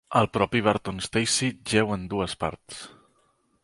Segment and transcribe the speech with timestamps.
[0.19, 2.85] El propi Barton Stacey jeu en dues parts.